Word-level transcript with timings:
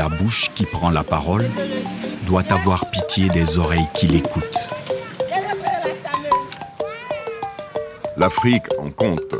la 0.00 0.08
bouche 0.08 0.48
qui 0.54 0.64
prend 0.64 0.88
la 0.88 1.04
parole 1.04 1.46
doit 2.24 2.50
avoir 2.50 2.90
pitié 2.90 3.28
des 3.28 3.58
oreilles 3.58 3.90
qui 3.92 4.06
l'écoutent. 4.06 4.70
L'Afrique 8.16 8.64
en 8.78 8.90
compte. 8.90 9.34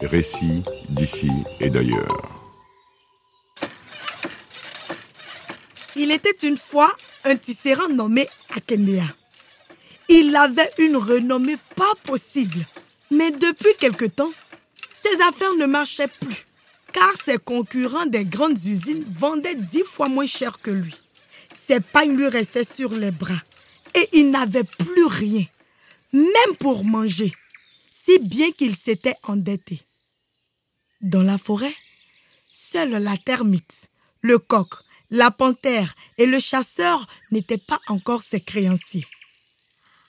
Récits 0.00 0.62
d'ici 0.90 1.32
et 1.58 1.70
d'ailleurs. 1.70 2.22
Il 5.96 6.12
était 6.12 6.38
une 6.46 6.56
fois 6.56 6.92
un 7.24 7.34
tisserand 7.34 7.88
nommé 7.88 8.28
Akendea. 8.54 9.08
Il 10.08 10.36
avait 10.36 10.70
une 10.78 10.98
renommée 10.98 11.58
pas 11.74 11.94
possible. 12.04 12.64
Mais 13.10 13.32
depuis 13.32 13.74
quelque 13.80 14.04
temps, 14.04 14.34
ses 14.92 15.20
affaires 15.28 15.54
ne 15.58 15.66
marchaient 15.66 16.14
plus, 16.20 16.46
car 16.94 17.12
ses 17.22 17.38
concurrents 17.38 18.06
des 18.06 18.24
grandes 18.24 18.64
usines 18.64 19.04
vendaient 19.10 19.56
dix 19.56 19.82
fois 19.82 20.08
moins 20.08 20.26
cher 20.26 20.60
que 20.60 20.70
lui. 20.70 20.94
Ses 21.50 21.80
pagnes 21.80 22.16
lui 22.16 22.28
restaient 22.28 22.64
sur 22.64 22.94
les 22.94 23.10
bras 23.10 23.42
et 23.94 24.08
il 24.12 24.30
n'avait 24.30 24.64
plus 24.64 25.04
rien, 25.04 25.44
même 26.12 26.56
pour 26.58 26.84
manger, 26.84 27.32
si 27.90 28.18
bien 28.20 28.50
qu'il 28.52 28.76
s'était 28.76 29.16
endetté. 29.24 29.82
Dans 31.00 31.22
la 31.22 31.36
forêt, 31.36 31.74
seule 32.50 32.90
la 32.90 33.16
termite, 33.18 33.88
le 34.22 34.38
coq, 34.38 34.74
la 35.10 35.30
panthère 35.30 35.94
et 36.16 36.26
le 36.26 36.38
chasseur 36.38 37.06
n'étaient 37.32 37.58
pas 37.58 37.80
encore 37.88 38.22
ses 38.22 38.40
créanciers. 38.40 39.06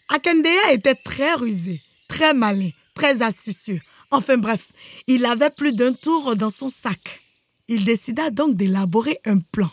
Akendea 0.10 0.72
était 0.72 0.96
très 0.96 1.34
rusé, 1.34 1.82
très 2.08 2.34
malin, 2.36 2.70
très 2.94 3.24
astucieux. 3.24 3.82
Enfin 4.12 4.38
bref, 4.38 4.70
il 5.08 5.26
avait 5.26 5.50
plus 5.50 5.74
d'un 5.74 5.94
tour 5.94 6.36
dans 6.36 6.50
son 6.50 6.70
sac. 6.70 7.22
Il 7.68 7.84
décida 7.86 8.30
donc 8.30 8.56
d'élaborer 8.56 9.20
un 9.26 9.40
plan. 9.40 9.72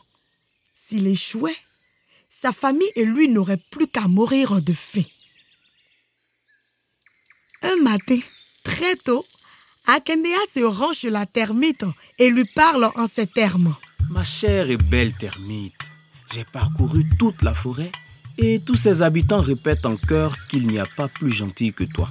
S'il 0.75 1.07
échouait, 1.07 1.57
sa 2.29 2.53
famille 2.53 2.91
et 2.97 3.05
lui 3.05 3.29
n'auraient 3.29 3.63
plus 3.71 3.87
qu'à 3.87 4.09
mourir 4.09 4.63
de 4.63 4.73
faim. 4.73 5.05
Un 7.63 7.77
matin, 7.77 8.19
très 8.65 8.97
tôt, 8.97 9.25
Akendea 9.87 10.39
se 10.53 10.61
rend 10.61 10.93
chez 10.93 11.11
la 11.11 11.27
termite 11.27 11.85
et 12.19 12.31
lui 12.31 12.45
parle 12.45 12.91
en 12.97 13.07
ces 13.07 13.27
termes. 13.27 13.77
Ma 14.11 14.25
chère 14.25 14.71
et 14.71 14.77
belle 14.77 15.15
termite, 15.15 15.75
j'ai 16.33 16.45
parcouru 16.45 17.05
toute 17.19 17.43
la 17.43 17.55
forêt 17.55 17.93
et 18.39 18.61
tous 18.61 18.75
ses 18.75 19.03
habitants 19.03 19.41
répètent 19.41 19.87
en 19.87 19.97
chœur 19.97 20.35
qu'il 20.49 20.67
n'y 20.67 20.79
a 20.79 20.87
pas 20.87 21.09
plus 21.09 21.33
gentil 21.33 21.73
que 21.73 21.85
toi. 21.85 22.09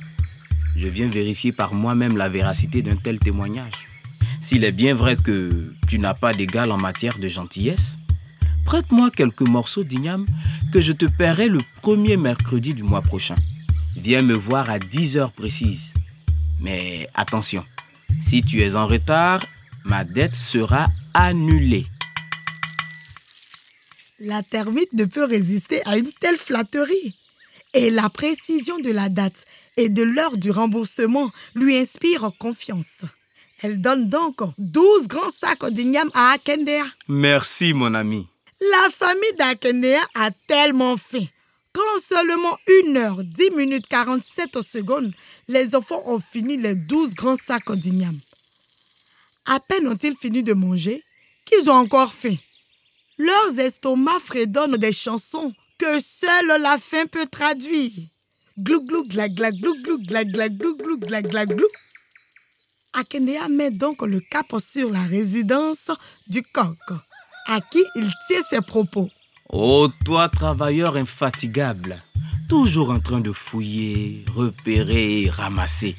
Je 0.75 0.87
viens 0.87 1.07
vérifier 1.07 1.51
par 1.51 1.73
moi-même 1.73 2.17
la 2.17 2.29
véracité 2.29 2.81
d'un 2.81 2.95
tel 2.95 3.19
témoignage. 3.19 3.73
S'il 4.41 4.63
est 4.63 4.71
bien 4.71 4.93
vrai 4.93 5.15
que 5.15 5.73
tu 5.87 5.99
n'as 5.99 6.13
pas 6.13 6.33
d'égal 6.33 6.71
en 6.71 6.77
matière 6.77 7.19
de 7.19 7.27
gentillesse, 7.27 7.97
prête-moi 8.65 9.11
quelques 9.11 9.47
morceaux 9.47 9.83
d'igname 9.83 10.25
que 10.73 10.81
je 10.81 10.93
te 10.93 11.05
paierai 11.05 11.47
le 11.47 11.59
premier 11.81 12.17
mercredi 12.17 12.73
du 12.73 12.83
mois 12.83 13.01
prochain. 13.01 13.35
Viens 13.95 14.21
me 14.21 14.33
voir 14.33 14.69
à 14.69 14.79
10 14.79 15.17
heures 15.17 15.31
précises. 15.31 15.93
Mais 16.59 17.07
attention, 17.13 17.63
si 18.21 18.41
tu 18.41 18.61
es 18.61 18.75
en 18.75 18.87
retard, 18.87 19.45
ma 19.83 20.03
dette 20.03 20.35
sera 20.35 20.87
annulée. 21.13 21.85
La 24.19 24.43
termite 24.43 24.93
ne 24.93 25.05
peut 25.05 25.25
résister 25.25 25.81
à 25.85 25.97
une 25.97 26.11
telle 26.19 26.37
flatterie. 26.37 27.15
Et 27.73 27.89
la 27.89 28.09
précision 28.09 28.79
de 28.79 28.91
la 28.91 29.09
date 29.09 29.45
et 29.81 29.89
de 29.89 30.03
l'heure 30.03 30.37
du 30.37 30.51
remboursement 30.51 31.31
lui 31.55 31.75
inspire 31.75 32.31
confiance. 32.37 33.01
Elle 33.63 33.81
donne 33.81 34.09
donc 34.09 34.41
12 34.59 35.07
grands 35.07 35.29
sacs 35.31 35.65
d'igname 35.71 36.11
à 36.13 36.33
Akendea. 36.33 36.83
Merci, 37.07 37.73
mon 37.73 37.93
ami. 37.95 38.27
La 38.59 38.89
famille 38.91 39.33
d'Akendea 39.39 39.99
a 40.13 40.29
tellement 40.47 40.97
faim 40.97 41.25
qu'en 41.73 41.99
seulement 41.99 42.57
1 42.85 42.95
heure, 42.95 43.23
10 43.23 43.51
minutes 43.55 43.87
47 43.87 44.61
secondes, 44.61 45.11
les 45.47 45.75
enfants 45.75 46.03
ont 46.05 46.19
fini 46.19 46.57
les 46.57 46.75
12 46.75 47.15
grands 47.15 47.37
sacs 47.37 47.71
d'igname. 47.71 48.19
À 49.45 49.59
peine 49.59 49.87
ont-ils 49.87 50.15
fini 50.15 50.43
de 50.43 50.53
manger 50.53 51.03
qu'ils 51.45 51.69
ont 51.71 51.75
encore 51.75 52.13
faim. 52.13 52.35
Leurs 53.17 53.57
estomacs 53.57 54.21
fredonnent 54.21 54.77
des 54.77 54.91
chansons 54.91 55.51
que 55.79 55.99
seule 55.99 56.61
la 56.61 56.77
faim 56.77 57.07
peut 57.11 57.25
traduire. 57.25 57.91
Glou 58.61 58.85
glou 58.85 59.07
gla 59.09 59.27
gla 59.27 59.49
glou 59.51 59.73
glou 59.81 59.97
gla 59.97 60.23
gla 60.23 60.47
glou 60.49 60.75
glou 60.77 60.97
glou. 60.97 61.67
Akendea 62.93 63.47
met 63.49 63.71
donc 63.71 64.03
le 64.03 64.19
cap 64.19 64.53
sur 64.59 64.91
la 64.91 65.01
résidence 65.01 65.89
du 66.27 66.43
coq, 66.43 66.77
à 67.47 67.59
qui 67.59 67.83
il 67.95 68.11
tient 68.27 68.43
ses 68.47 68.61
propos. 68.61 69.09
Oh, 69.49 69.89
toi, 70.05 70.29
travailleur 70.29 70.95
infatigable, 70.95 71.97
toujours 72.49 72.91
en 72.91 72.99
train 72.99 73.19
de 73.19 73.31
fouiller, 73.31 74.25
repérer, 74.35 75.27
ramasser. 75.31 75.95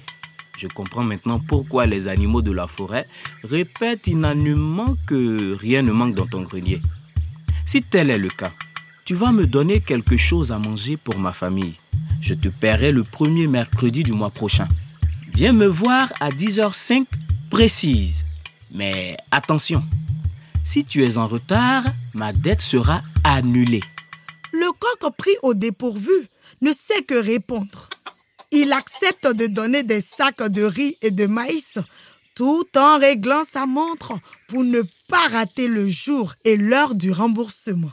Je 0.56 0.68
comprends 0.68 1.02
maintenant 1.02 1.40
pourquoi 1.40 1.86
les 1.86 2.06
animaux 2.06 2.42
de 2.42 2.52
la 2.52 2.68
forêt 2.68 3.06
répètent 3.42 4.06
unanimement 4.06 4.94
que 5.08 5.56
rien 5.58 5.82
ne 5.82 5.90
manque 5.90 6.14
dans 6.14 6.26
ton 6.26 6.42
grenier. 6.42 6.80
Si 7.66 7.82
tel 7.82 8.10
est 8.10 8.18
le 8.18 8.28
cas, 8.28 8.52
tu 9.04 9.14
vas 9.14 9.32
me 9.32 9.46
donner 9.46 9.80
quelque 9.80 10.16
chose 10.16 10.52
à 10.52 10.58
manger 10.58 10.96
pour 10.96 11.18
ma 11.18 11.32
famille. 11.32 11.74
Je 12.22 12.34
te 12.34 12.48
paierai 12.48 12.92
le 12.92 13.02
premier 13.02 13.48
mercredi 13.48 14.04
du 14.04 14.12
mois 14.12 14.30
prochain. 14.30 14.68
Viens 15.34 15.52
me 15.52 15.66
voir 15.66 16.12
à 16.20 16.30
10h05 16.30 17.04
précise. 17.50 18.24
Mais 18.70 19.16
attention, 19.32 19.82
si 20.64 20.84
tu 20.84 21.04
es 21.04 21.18
en 21.18 21.26
retard, 21.26 21.82
ma 22.14 22.32
dette 22.32 22.62
sera 22.62 23.02
annulée. 23.24 23.82
Le 24.52 24.70
coq 24.70 25.12
pris 25.16 25.34
au 25.42 25.52
dépourvu 25.52 26.12
ne 26.60 26.72
sait 26.72 27.02
que 27.02 27.14
répondre. 27.14 27.88
Il 28.52 28.72
accepte 28.72 29.26
de 29.26 29.48
donner 29.48 29.82
des 29.82 30.00
sacs 30.00 30.48
de 30.48 30.62
riz 30.62 30.96
et 31.02 31.10
de 31.10 31.26
maïs 31.26 31.78
tout 32.36 32.66
en 32.76 32.98
réglant 32.98 33.42
sa 33.50 33.66
montre 33.66 34.12
pour 34.46 34.62
ne 34.62 34.82
pas 35.08 35.26
rater 35.28 35.66
le 35.66 35.88
jour 35.88 36.34
et 36.44 36.56
l'heure 36.56 36.94
du 36.94 37.10
remboursement. 37.10 37.92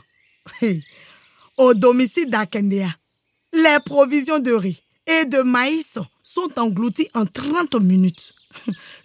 Au 1.58 1.74
domicile 1.74 2.30
d'Akendea, 2.30 2.88
les 3.52 3.78
provisions 3.84 4.38
de 4.38 4.52
riz 4.52 4.80
et 5.06 5.24
de 5.24 5.42
maïs 5.42 5.98
sont 6.22 6.50
englouties 6.56 7.08
en 7.14 7.26
30 7.26 7.76
minutes. 7.80 8.34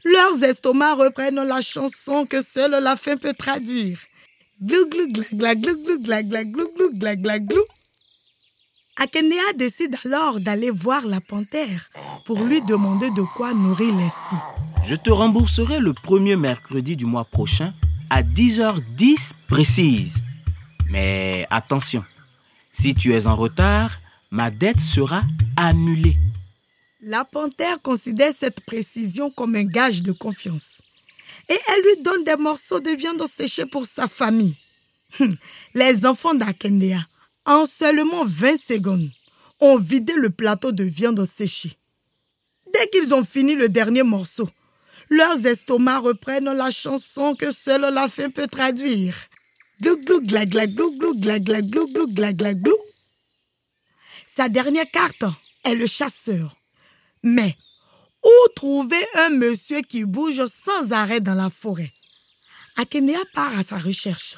Leurs 0.04 0.44
estomacs 0.44 1.00
reprennent 1.00 1.44
la 1.44 1.62
chanson 1.62 2.26
que 2.26 2.42
seule 2.42 2.84
la 2.84 2.96
faim 2.96 3.18
peut 3.18 3.34
traduire. 3.34 4.00
Glou 4.62 4.88
glou 4.88 5.08
gla 5.08 5.54
gla 5.54 5.56
glou 5.56 5.76
glou 5.84 6.00
gla 6.00 6.24
gla 6.24 6.44
glou 6.44 6.68
glou 6.76 6.90
gla 6.94 7.16
gla 7.16 7.40
glou. 7.40 7.64
Akendea 8.98 9.54
décide 9.58 9.98
alors 10.06 10.40
d'aller 10.40 10.72
voir 10.72 11.06
la 11.06 11.20
panthère 11.20 11.90
pour 12.26 12.42
lui 12.42 12.62
demander 12.62 13.10
de 13.12 13.22
quoi 13.36 13.54
nourrir 13.54 13.94
les 13.94 14.10
scies. 14.10 14.86
Je 14.86 14.96
te 14.96 15.10
rembourserai 15.10 15.80
le 15.80 15.94
premier 15.94 16.38
mercredi 16.38 16.96
du 16.96 17.06
mois 17.06 17.26
prochain 17.26 17.74
à 18.10 18.22
10h10 18.22 19.34
précise. 19.48 20.22
Mais 20.90 21.46
attention, 21.50 22.06
si 22.72 22.96
tu 22.96 23.14
es 23.14 23.28
en 23.28 23.36
retard, 23.36 23.92
ma 24.36 24.52
dette 24.52 24.82
sera 24.82 25.22
annulée. 25.56 26.18
La 27.02 27.24
panthère 27.24 27.82
considère 27.82 28.34
cette 28.38 28.60
précision 28.66 29.32
comme 29.32 29.56
un 29.56 29.64
gage 29.64 30.04
de 30.04 30.12
confiance. 30.12 30.82
Et 31.48 31.58
elle 31.70 31.82
lui 31.84 32.04
donne 32.04 32.26
des 32.26 32.36
morceaux 32.36 32.82
de 32.82 32.90
viande 32.90 33.26
séchée 33.28 33.66
pour 33.66 33.86
sa 33.86 34.10
famille. 34.10 34.58
Les 35.74 36.06
enfants 36.06 36.34
d'Akendea, 36.34 37.00
en 37.46 37.66
seulement 37.66 38.26
20 38.26 38.60
secondes, 38.60 39.10
ont 39.62 39.78
vidé 39.78 40.12
le 40.18 40.30
plateau 40.30 40.74
de 40.74 40.84
viande 40.84 41.24
séchée. 41.24 41.72
Dès 42.74 42.90
qu'ils 42.90 43.14
ont 43.14 43.24
fini 43.24 43.56
le 43.56 43.70
dernier 43.70 44.04
morceau, 44.04 44.50
leurs 45.10 45.46
estomacs 45.46 46.04
reprennent 46.04 46.52
la 46.52 46.72
chanson 46.72 47.36
que 47.36 47.52
seule 47.52 47.94
la 47.94 48.10
faim 48.10 48.32
peut 48.32 48.48
traduire. 48.48 49.16
Glou 49.82 49.96
glou 49.96 50.20
glou. 50.20 52.75
Sa 54.36 54.50
dernière 54.50 54.92
carte 54.92 55.24
est 55.64 55.76
le 55.76 55.88
chasseur. 55.88 56.58
Mais 57.24 57.56
où 58.22 58.50
trouver 58.54 59.02
un 59.20 59.30
monsieur 59.30 59.80
qui 59.80 60.04
bouge 60.04 60.46
sans 60.48 60.92
arrêt 60.92 61.22
dans 61.22 61.36
la 61.36 61.50
forêt? 61.50 61.94
Akenia 62.76 63.20
part 63.34 63.58
à 63.58 63.64
sa 63.64 63.78
recherche. 63.78 64.36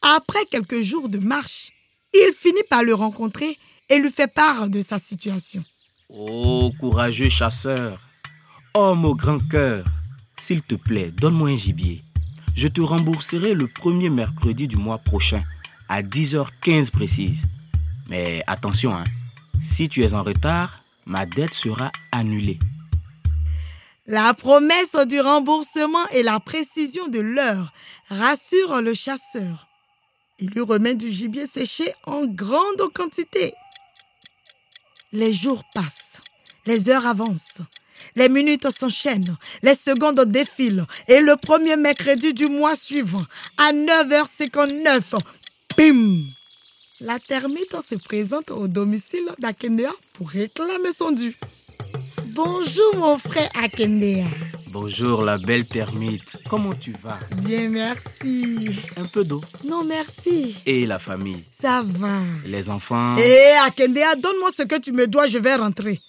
Après 0.00 0.46
quelques 0.50 0.80
jours 0.80 1.10
de 1.10 1.18
marche, 1.18 1.72
il 2.14 2.32
finit 2.32 2.62
par 2.70 2.82
le 2.82 2.94
rencontrer 2.94 3.58
et 3.90 3.98
lui 3.98 4.10
fait 4.10 4.32
part 4.32 4.70
de 4.70 4.80
sa 4.80 4.98
situation. 4.98 5.62
Oh, 6.08 6.72
courageux 6.80 7.28
chasseur, 7.28 8.00
homme 8.72 9.04
au 9.04 9.14
grand 9.14 9.46
cœur, 9.50 9.84
s'il 10.38 10.62
te 10.62 10.74
plaît, 10.74 11.10
donne-moi 11.10 11.50
un 11.50 11.56
gibier. 11.56 12.02
Je 12.56 12.68
te 12.68 12.80
rembourserai 12.80 13.52
le 13.52 13.66
premier 13.66 14.08
mercredi 14.08 14.66
du 14.68 14.76
mois 14.78 14.96
prochain, 14.96 15.42
à 15.90 16.00
10h15 16.00 16.90
précise. 16.90 17.46
Mais 18.10 18.42
attention, 18.48 18.92
hein, 18.92 19.04
si 19.62 19.88
tu 19.88 20.02
es 20.02 20.14
en 20.14 20.24
retard, 20.24 20.82
ma 21.06 21.26
dette 21.26 21.54
sera 21.54 21.92
annulée. 22.10 22.58
La 24.08 24.34
promesse 24.34 24.96
du 25.06 25.20
remboursement 25.20 26.04
et 26.08 26.24
la 26.24 26.40
précision 26.40 27.06
de 27.06 27.20
l'heure 27.20 27.72
rassurent 28.08 28.82
le 28.82 28.94
chasseur. 28.94 29.68
Il 30.40 30.50
lui 30.50 30.62
remet 30.62 30.96
du 30.96 31.08
gibier 31.08 31.46
séché 31.46 31.92
en 32.04 32.26
grande 32.26 32.92
quantité. 32.92 33.54
Les 35.12 35.32
jours 35.32 35.62
passent, 35.72 36.20
les 36.66 36.90
heures 36.90 37.06
avancent, 37.06 37.60
les 38.16 38.28
minutes 38.28 38.70
s'enchaînent, 38.70 39.36
les 39.62 39.76
secondes 39.76 40.24
défilent 40.26 40.86
et 41.06 41.20
le 41.20 41.36
premier 41.36 41.76
mercredi 41.76 42.34
du 42.34 42.46
mois 42.46 42.74
suivant, 42.74 43.24
à 43.56 43.72
9h59, 43.72 45.16
bim 45.76 46.39
La 47.02 47.18
termite 47.18 47.74
se 47.80 47.94
présente 47.94 48.50
au 48.50 48.68
domicile 48.68 49.26
d'Akendea 49.38 49.90
pour 50.12 50.28
réclamer 50.28 50.92
son 50.94 51.12
dû. 51.12 51.34
Bonjour 52.34 52.96
mon 52.96 53.16
frère 53.16 53.48
Akendea. 53.54 54.26
Bonjour 54.66 55.22
la 55.22 55.38
belle 55.38 55.64
termite. 55.64 56.36
Comment 56.50 56.74
tu 56.74 56.92
vas? 56.92 57.18
Bien, 57.38 57.70
merci. 57.70 58.68
Un 58.98 59.06
peu 59.06 59.24
d'eau. 59.24 59.40
Non, 59.64 59.82
merci. 59.82 60.56
Et 60.66 60.84
la 60.84 60.98
famille? 60.98 61.42
Ça 61.48 61.82
va. 61.86 62.18
Les 62.44 62.68
enfants? 62.68 63.16
Eh, 63.16 63.54
Akendea, 63.66 64.14
donne-moi 64.16 64.50
ce 64.54 64.64
que 64.64 64.78
tu 64.78 64.92
me 64.92 65.06
dois, 65.06 65.26
je 65.26 65.38
vais 65.38 65.56
rentrer. 65.56 66.02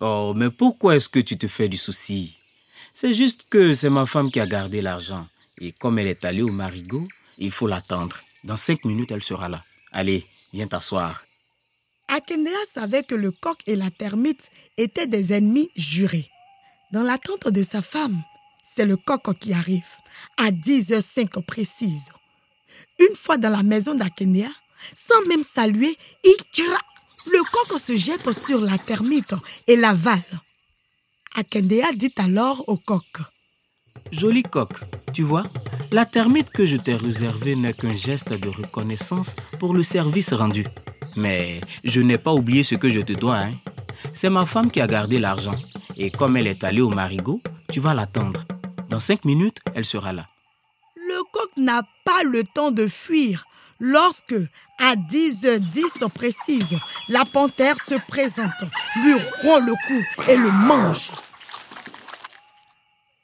Oh, 0.00 0.32
mais 0.36 0.50
pourquoi 0.50 0.94
est-ce 0.94 1.08
que 1.08 1.18
tu 1.18 1.36
te 1.36 1.48
fais 1.48 1.68
du 1.68 1.76
souci? 1.76 2.36
C'est 2.94 3.14
juste 3.14 3.46
que 3.50 3.74
c'est 3.74 3.90
ma 3.90 4.06
femme 4.06 4.30
qui 4.30 4.38
a 4.38 4.46
gardé 4.46 4.80
l'argent. 4.80 5.26
Et 5.60 5.72
comme 5.72 5.98
elle 5.98 6.06
est 6.06 6.24
allée 6.24 6.42
au 6.42 6.52
marigot, 6.52 7.04
il 7.38 7.50
faut 7.50 7.66
l'attendre. 7.66 8.20
Dans 8.44 8.56
cinq 8.56 8.84
minutes, 8.84 9.10
elle 9.10 9.24
sera 9.24 9.48
là. 9.48 9.60
Allez, 9.90 10.24
viens 10.56 10.66
t'asseoir. 10.66 11.24
Akendea 12.08 12.62
savait 12.72 13.02
que 13.02 13.14
le 13.14 13.30
coq 13.30 13.58
et 13.66 13.76
la 13.76 13.90
termite 13.90 14.50
étaient 14.78 15.06
des 15.06 15.34
ennemis 15.34 15.70
jurés. 15.76 16.30
Dans 16.92 17.02
l'attente 17.02 17.48
de 17.48 17.62
sa 17.62 17.82
femme, 17.82 18.22
c'est 18.64 18.86
le 18.86 18.96
coq 18.96 19.38
qui 19.38 19.52
arrive, 19.52 19.92
à 20.38 20.50
10h05 20.50 21.42
précise. 21.42 22.10
Une 22.98 23.14
fois 23.16 23.36
dans 23.36 23.50
la 23.50 23.62
maison 23.62 23.94
d'Akendea, 23.94 24.48
sans 24.94 25.20
même 25.28 25.44
saluer, 25.44 25.94
il 26.24 26.36
tira. 26.52 26.80
Le 27.26 27.42
coq 27.52 27.78
se 27.78 27.96
jette 27.96 28.32
sur 28.32 28.60
la 28.60 28.78
termite 28.78 29.34
et 29.66 29.76
l'avale. 29.76 30.24
Akendea 31.34 31.92
dit 31.94 32.14
alors 32.16 32.64
au 32.66 32.78
coq. 32.78 33.18
Joli 34.10 34.42
coq, 34.42 34.70
tu 35.12 35.22
vois, 35.22 35.44
la 35.92 36.04
termite 36.04 36.50
que 36.50 36.66
je 36.66 36.76
t'ai 36.76 36.94
réservée 36.94 37.56
n'est 37.56 37.72
qu'un 37.72 37.94
geste 37.94 38.32
de 38.32 38.48
reconnaissance 38.48 39.36
pour 39.58 39.74
le 39.74 39.82
service 39.82 40.32
rendu. 40.32 40.66
Mais 41.16 41.60
je 41.84 42.00
n'ai 42.00 42.18
pas 42.18 42.32
oublié 42.32 42.62
ce 42.62 42.74
que 42.74 42.88
je 42.88 43.00
te 43.00 43.12
dois. 43.12 43.38
Hein. 43.38 43.54
C'est 44.12 44.30
ma 44.30 44.44
femme 44.46 44.70
qui 44.70 44.80
a 44.80 44.86
gardé 44.86 45.18
l'argent. 45.18 45.54
Et 45.96 46.10
comme 46.10 46.36
elle 46.36 46.46
est 46.46 46.64
allée 46.64 46.80
au 46.80 46.90
marigot, 46.90 47.40
tu 47.72 47.80
vas 47.80 47.94
l'attendre. 47.94 48.44
Dans 48.90 49.00
cinq 49.00 49.24
minutes, 49.24 49.58
elle 49.74 49.84
sera 49.84 50.12
là. 50.12 50.26
Le 50.96 51.22
coq 51.32 51.50
n'a 51.56 51.82
pas 52.04 52.22
le 52.24 52.42
temps 52.44 52.70
de 52.70 52.86
fuir 52.86 53.44
lorsque, 53.80 54.36
à 54.78 54.94
10h10 54.96 56.08
précise, 56.10 56.76
la 57.08 57.24
panthère 57.24 57.80
se 57.80 57.94
présente, 58.06 58.50
lui 59.02 59.14
rompt 59.42 59.66
le 59.66 59.72
cou 59.86 60.04
et 60.28 60.36
le 60.36 60.50
mange. 60.50 61.10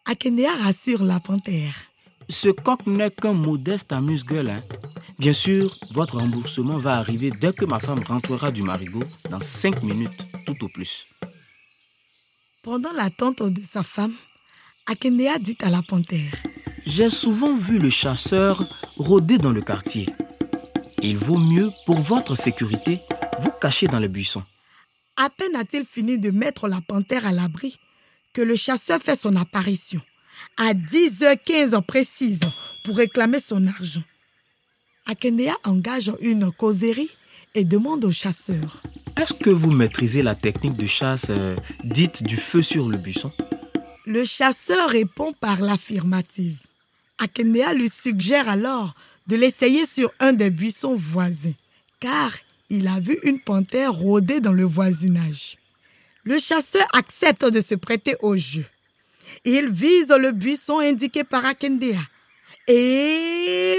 Akendea 0.07 0.51
rassure 0.63 1.05
la 1.05 1.21
panthère. 1.21 1.75
Ce 2.29 2.49
coq 2.49 2.87
n'est 2.87 3.11
qu'un 3.11 3.33
modeste 3.33 3.93
amuse-gueule. 3.93 4.51
Hein. 4.51 4.63
Bien 5.19 5.33
sûr, 5.33 5.79
votre 5.93 6.19
remboursement 6.19 6.79
va 6.79 6.95
arriver 6.95 7.31
dès 7.31 7.53
que 7.53 7.65
ma 7.65 7.79
femme 7.79 8.03
rentrera 8.03 8.51
du 8.51 8.63
marigot, 8.63 9.05
dans 9.31 9.41
cinq 9.41 9.83
minutes, 9.83 10.27
tout 10.47 10.65
au 10.65 10.69
plus. 10.69 11.07
Pendant 12.63 12.93
l'attente 12.93 13.43
de 13.43 13.61
sa 13.61 13.83
femme, 13.83 14.15
Akendea 14.87 15.39
dit 15.39 15.59
à 15.63 15.71
la 15.71 15.83
panthère 15.83 16.33
J'ai 16.87 17.11
souvent 17.11 17.55
vu 17.55 17.79
le 17.79 17.91
chasseur 17.91 18.65
rôder 18.97 19.39
dans 19.39 19.53
le 19.53 19.63
quartier. 19.63 20.07
Il 21.03 21.17
vaut 21.17 21.39
mieux, 21.39 21.71
pour 21.87 22.01
votre 22.01 22.37
sécurité, 22.37 23.01
vous 23.41 23.51
cacher 23.61 23.87
dans 23.87 23.99
les 23.99 24.09
buissons. 24.09 24.45
À 25.17 25.29
peine 25.31 25.57
a-t-il 25.57 25.85
fini 25.85 26.19
de 26.19 26.31
mettre 26.31 26.69
la 26.69 26.81
panthère 26.81 27.27
à 27.27 27.33
l'abri 27.33 27.79
que 28.33 28.43
le 28.43 28.57
chasseur 28.57 29.01
fait 29.01 29.17
son 29.17 29.37
apparition, 29.37 30.01
à 30.57 30.75
10h15 30.75 31.81
précise, 31.83 32.41
pour 32.85 32.97
réclamer 32.97 33.41
son 33.41 33.67
argent. 33.67 34.03
Akendea 35.07 35.55
engage 35.65 36.13
une 36.21 36.51
causerie 36.53 37.11
et 37.55 37.65
demande 37.65 38.05
au 38.05 38.13
chasseur 38.13 38.83
Est-ce 39.21 39.35
que 39.35 39.51
vous 39.51 39.71
maîtrisez 39.71 40.23
la 40.23 40.35
technique 40.35 40.77
de 40.77 40.87
chasse 40.87 41.27
euh, 41.31 41.57
dite 41.85 42.23
du 42.23 42.37
feu 42.37 42.63
sur 42.63 42.89
le 42.89 42.99
buisson? 42.99 43.33
Le 44.07 44.25
chasseur 44.25 44.91
répond 44.91 45.33
par 45.33 45.61
l'affirmative. 45.61 46.59
Akendea 47.19 47.73
lui 47.75 47.89
suggère 47.89 48.49
alors 48.49 48.95
de 49.27 49.37
l'essayer 49.37 49.87
sur 49.87 50.11
un 50.21 50.33
des 50.33 50.51
buissons 50.51 50.97
voisins, 50.97 51.55
car 52.01 52.33
il 52.71 52.89
a 52.89 52.99
vu 52.99 53.19
une 53.23 53.39
panthère 53.39 53.93
rôder 53.93 54.41
dans 54.41 54.53
le 54.53 54.65
voisinage. 54.65 55.57
Le 56.25 56.39
chasseur 56.39 56.87
accepte 56.95 57.45
de 57.45 57.61
se 57.61 57.75
prêter 57.75 58.17
au 58.23 58.37
jeu. 58.37 58.65
Il 59.45 59.71
vise 59.71 60.15
le 60.17 60.31
buisson 60.31 60.79
indiqué 60.79 61.25
par 61.25 61.45
Akendea 61.45 61.99
et 62.69 63.77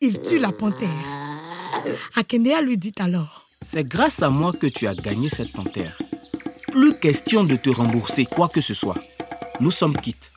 il 0.00 0.20
tue 0.22 0.40
la 0.40 0.50
panthère. 0.50 0.90
Akendea 2.16 2.62
lui 2.62 2.78
dit 2.78 2.94
alors 2.98 3.48
C'est 3.62 3.86
grâce 3.86 4.22
à 4.22 4.28
moi 4.28 4.52
que 4.52 4.66
tu 4.66 4.88
as 4.88 4.94
gagné 4.96 5.28
cette 5.28 5.52
panthère. 5.52 5.98
Plus 6.72 6.98
question 6.98 7.44
de 7.44 7.54
te 7.54 7.70
rembourser 7.70 8.24
quoi 8.24 8.48
que 8.48 8.60
ce 8.60 8.74
soit. 8.74 8.98
Nous 9.60 9.70
sommes 9.70 9.96
quittes. 9.96 10.32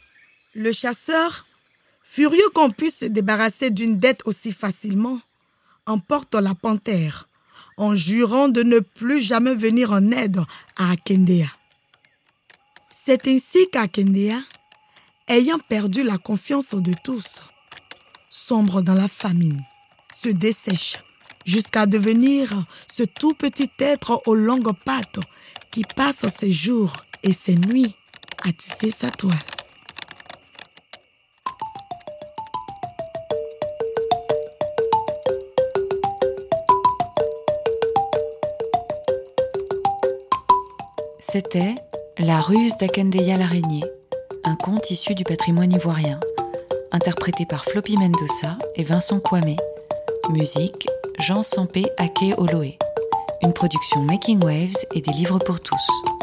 Le 0.53 0.71
chasseur, 0.71 1.47
furieux 2.03 2.49
qu'on 2.53 2.69
puisse 2.69 2.99
se 2.99 3.05
débarrasser 3.05 3.71
d'une 3.71 3.97
dette 3.97 4.21
aussi 4.25 4.51
facilement, 4.51 5.19
emporte 5.87 6.35
la 6.35 6.53
panthère 6.53 7.27
en 7.77 7.95
jurant 7.95 8.47
de 8.47 8.61
ne 8.61 8.79
plus 8.79 9.21
jamais 9.21 9.55
venir 9.55 9.91
en 9.91 10.11
aide 10.11 10.39
à 10.77 10.91
Akendea. 10.91 11.47
C'est 13.11 13.27
ainsi 13.27 13.67
qu'Akendea, 13.71 14.37
ayant 15.27 15.57
perdu 15.57 16.03
la 16.03 16.19
confiance 16.19 16.75
de 16.75 16.93
tous, 17.03 17.41
sombre 18.29 18.83
dans 18.83 18.93
la 18.93 19.07
famine, 19.07 19.59
se 20.13 20.29
dessèche 20.29 20.97
jusqu'à 21.43 21.87
devenir 21.87 22.67
ce 22.87 23.01
tout 23.01 23.33
petit 23.33 23.71
être 23.79 24.21
aux 24.27 24.35
longues 24.35 24.77
pattes 24.85 25.17
qui 25.71 25.83
passe 25.95 26.27
ses 26.27 26.51
jours 26.51 26.97
et 27.23 27.33
ses 27.33 27.55
nuits 27.55 27.95
à 28.43 28.53
tisser 28.53 28.91
sa 28.91 29.09
toile. 29.09 29.33
C'était 41.19 41.73
La 42.21 42.41
ruse 42.41 42.75
d'Akendeya 42.77 43.37
l'araignée, 43.37 43.85
un 44.43 44.57
conte 44.57 44.91
issu 44.91 45.15
du 45.15 45.23
patrimoine 45.23 45.71
ivoirien, 45.71 46.19
interprété 46.91 47.45
par 47.45 47.63
Floppy 47.63 47.95
Mendoza 47.95 48.57
et 48.75 48.83
Vincent 48.83 49.21
Kwame. 49.21 49.55
Musique 50.29 50.89
Jean 51.17 51.43
Sampé 51.43 51.85
Ake 51.97 52.35
Oloé. 52.37 52.77
Une 53.41 53.53
production 53.53 54.01
Making 54.01 54.43
Waves 54.43 54.85
et 54.93 54.99
des 54.99 55.13
livres 55.13 55.39
pour 55.39 55.61
tous. 55.61 56.18